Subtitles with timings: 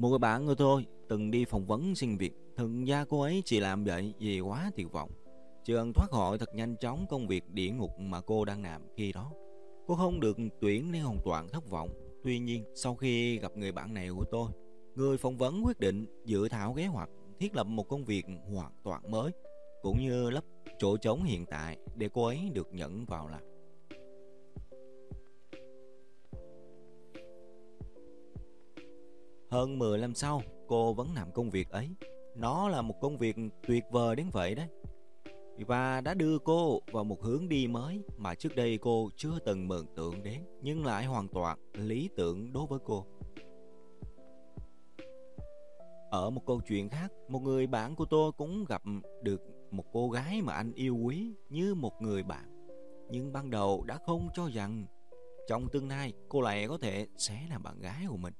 [0.00, 2.32] Một người bạn của tôi từng đi phỏng vấn xin việc.
[2.56, 5.10] Thực ra cô ấy chỉ làm vậy vì quá tuyệt vọng.
[5.64, 9.12] trường thoát khỏi thật nhanh chóng công việc địa ngục mà cô đang làm khi
[9.12, 9.32] đó.
[9.86, 11.88] Cô không được tuyển nên hoàn toàn thất vọng.
[12.24, 14.50] Tuy nhiên, sau khi gặp người bạn này của tôi,
[14.94, 18.72] người phỏng vấn quyết định dự thảo kế hoạch thiết lập một công việc hoàn
[18.84, 19.32] toàn mới,
[19.82, 20.44] cũng như lấp
[20.78, 23.49] chỗ trống hiện tại để cô ấy được nhận vào làm.
[29.50, 31.88] Hơn 10 năm sau, cô vẫn làm công việc ấy.
[32.36, 33.36] Nó là một công việc
[33.66, 34.68] tuyệt vời đến vậy đấy.
[35.66, 39.68] Và đã đưa cô vào một hướng đi mới mà trước đây cô chưa từng
[39.68, 43.06] mường tượng đến, nhưng lại hoàn toàn lý tưởng đối với cô.
[46.10, 48.82] Ở một câu chuyện khác, một người bạn của tôi cũng gặp
[49.22, 52.66] được một cô gái mà anh yêu quý như một người bạn.
[53.10, 54.86] Nhưng ban đầu đã không cho rằng
[55.48, 58.34] trong tương lai cô lại có thể sẽ là bạn gái của mình.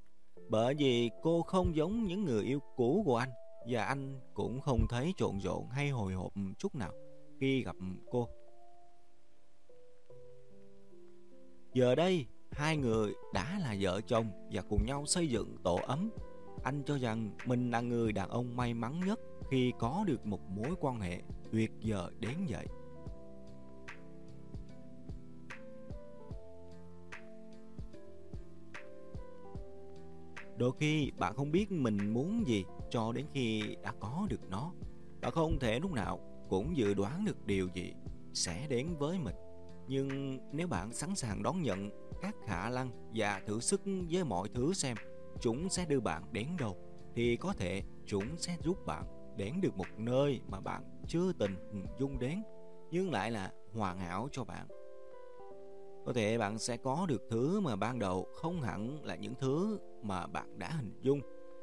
[0.51, 3.31] Bởi vì cô không giống những người yêu cũ của anh
[3.69, 6.93] và anh cũng không thấy trộn rộn hay hồi hộp chút nào
[7.41, 7.77] khi gặp
[8.11, 8.29] cô.
[11.75, 16.11] Giờ đây, hai người đã là vợ chồng và cùng nhau xây dựng tổ ấm.
[16.65, 19.21] Anh cho rằng mình là người đàn ông may mắn nhất
[19.51, 22.67] khi có được một mối quan hệ tuyệt vời đến vậy.
[30.61, 34.73] Đôi khi bạn không biết mình muốn gì cho đến khi đã có được nó.
[35.21, 37.93] Bạn không thể lúc nào cũng dự đoán được điều gì
[38.33, 39.35] sẽ đến với mình.
[39.89, 41.91] Nhưng nếu bạn sẵn sàng đón nhận
[42.23, 44.97] các khả năng và thử sức với mọi thứ xem
[45.41, 46.77] chúng sẽ đưa bạn đến đâu,
[47.15, 49.05] thì có thể chúng sẽ giúp bạn
[49.37, 52.43] đến được một nơi mà bạn chưa từng hình dung đến,
[52.91, 54.67] nhưng lại là hoàn hảo cho bạn.
[56.07, 59.79] Có thể bạn sẽ có được thứ mà ban đầu không hẳn là những thứ
[60.05, 61.21] mà bạn đã hình dung,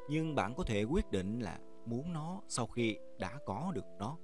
[0.09, 4.17] nhưng bạn có thể quyết định là muốn nó sau khi đã có được nó.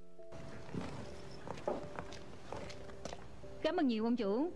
[3.62, 4.50] Cảm ơn nhiều ông chủ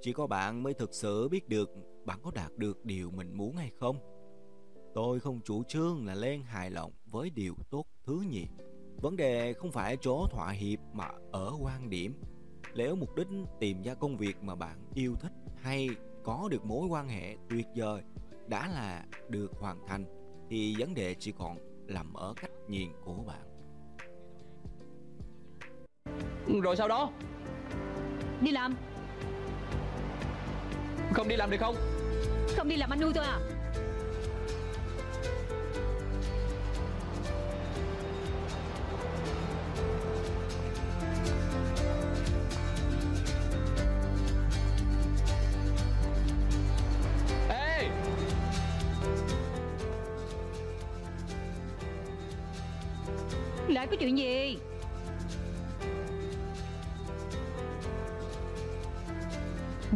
[0.00, 1.70] Chỉ có bạn mới thực sự biết được
[2.04, 3.96] bạn có đạt được điều mình muốn hay không.
[4.94, 8.46] Tôi không chủ trương là lên hài lòng với điều tốt thứ nhì.
[9.02, 12.14] Vấn đề không phải chỗ thỏa hiệp mà ở quan điểm.
[12.74, 13.26] Nếu mục đích
[13.60, 15.88] tìm ra công việc mà bạn yêu thích hay
[16.24, 18.02] có được mối quan hệ tuyệt vời
[18.48, 20.04] đã là được hoàn thành
[20.50, 23.48] thì vấn đề chỉ còn nằm ở cách nhìn của bạn.
[26.62, 27.10] Rồi sau đó?
[28.40, 28.74] Đi làm.
[31.12, 31.74] Không đi làm được không?
[32.56, 33.57] Không đi làm anh nuôi tôi à
[53.68, 54.58] Lại có chuyện gì?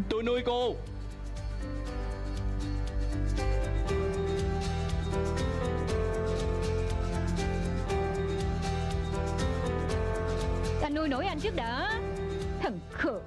[0.08, 0.76] Tôi nuôi cô.
[10.82, 12.00] Anh nuôi nổi anh trước đã.
[12.60, 13.20] Thằng khờ